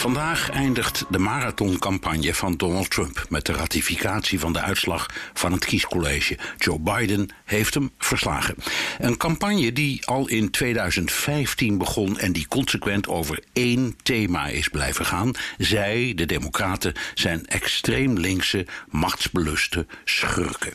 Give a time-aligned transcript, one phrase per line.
[0.00, 5.64] Vandaag eindigt de marathoncampagne van Donald Trump met de ratificatie van de uitslag van het
[5.64, 6.38] kiescollege.
[6.58, 8.54] Joe Biden heeft hem verslagen.
[8.98, 15.06] Een campagne die al in 2015 begon en die consequent over één thema is blijven
[15.06, 15.32] gaan.
[15.58, 20.72] Zij, de Democraten, zijn extreem linkse, machtsbeluste schurken.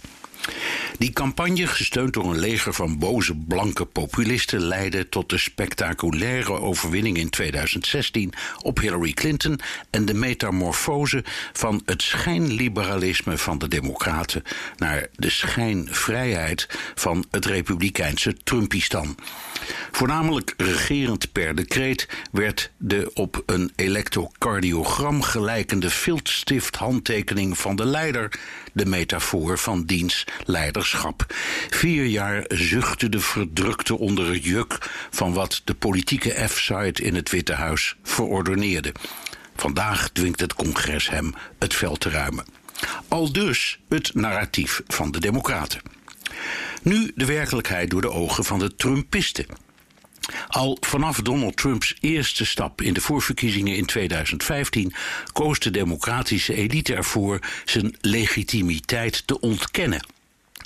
[0.98, 7.18] Die campagne, gesteund door een leger van boze blanke populisten, leidde tot de spectaculaire overwinning
[7.18, 9.60] in 2016 op Hillary Clinton
[9.90, 11.24] en de metamorfose
[11.54, 14.44] van het schijnliberalisme van de Democraten
[14.78, 19.16] naar de schijnvrijheid van het republikeinse Trumpistan.
[19.92, 28.40] Voornamelijk regerend per decreet werd de op een elektrocardiogram gelijkende viltstift handtekening van de leider
[28.74, 30.24] de metafoor van diens
[31.70, 34.78] Vier jaar zuchtte de verdrukte onder het juk
[35.10, 38.94] van wat de politieke F-site in het Witte Huis verordoneerde.
[39.56, 42.46] Vandaag dwingt het congres hem het veld te ruimen.
[43.08, 45.82] Al dus het narratief van de Democraten.
[46.82, 49.46] Nu de werkelijkheid door de ogen van de Trumpisten.
[50.48, 54.94] Al vanaf Donald Trumps eerste stap in de voorverkiezingen in 2015
[55.34, 60.06] koos de democratische elite ervoor zijn legitimiteit te ontkennen.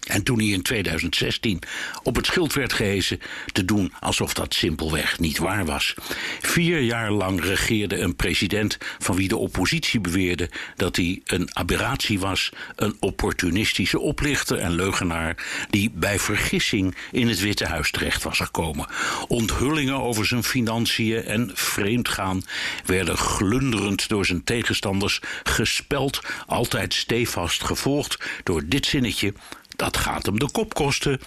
[0.09, 1.61] En toen hij in 2016
[2.03, 3.19] op het schild werd gehezen,
[3.52, 5.95] te doen alsof dat simpelweg niet waar was.
[6.41, 12.19] Vier jaar lang regeerde een president van wie de oppositie beweerde dat hij een aberratie
[12.19, 18.37] was, een opportunistische oplichter en leugenaar die bij vergissing in het Witte Huis terecht was
[18.37, 18.87] gekomen.
[19.27, 22.43] Onthullingen over zijn financiën en vreemdgaan
[22.86, 29.33] werden glunderend door zijn tegenstanders gespeld, altijd stevast gevolgd door dit zinnetje.
[29.79, 31.19] Dat gaat hem de kop kosten.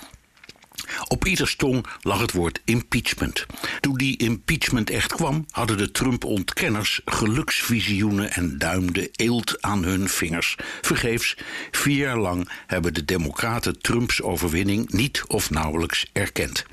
[1.09, 3.47] Op ieders tong lag het woord impeachment.
[3.81, 10.57] Toen die impeachment echt kwam, hadden de Trump-ontkenners geluksvisioenen en duimden eelt aan hun vingers.
[10.81, 11.37] Vergeefs,
[11.71, 16.65] vier jaar lang hebben de Democraten Trumps overwinning niet of nauwelijks erkend.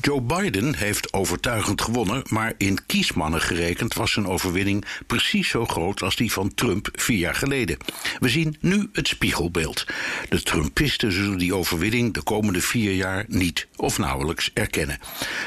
[0.00, 6.02] Joe Biden heeft overtuigend gewonnen, maar in kiesmannen gerekend was zijn overwinning precies zo groot
[6.02, 7.76] als die van Trump vier jaar geleden.
[8.18, 9.86] We zien nu het spiegelbeeld.
[10.28, 14.98] De Trumpisten zullen die overwinning de komende vier jaar niet of nauwelijks erkennen.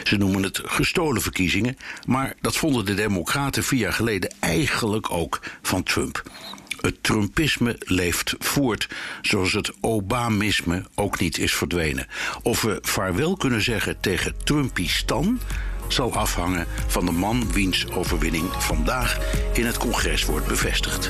[0.03, 5.41] Ze noemen het gestolen verkiezingen, maar dat vonden de Democraten vier jaar geleden eigenlijk ook
[5.61, 6.23] van Trump.
[6.83, 8.89] Het Trumpisme leeft voort,
[9.21, 12.07] zoals het Obamisme ook niet is verdwenen.
[12.41, 15.39] Of we vaarwel kunnen zeggen tegen Trumpistan
[15.87, 19.19] zal afhangen van de man wiens overwinning vandaag
[19.53, 21.09] in het congres wordt bevestigd.